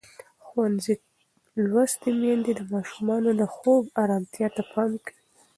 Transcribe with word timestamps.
ښوونځې 0.45 0.95
لوستې 1.69 2.09
میندې 2.21 2.51
د 2.55 2.61
ماشومانو 2.73 3.29
د 3.41 3.43
خوب 3.55 3.83
ارامتیا 4.03 4.47
ته 4.55 4.61
پام 4.73 4.91
کوي. 5.05 5.17